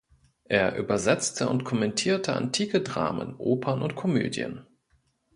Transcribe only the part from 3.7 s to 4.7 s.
und Komödien.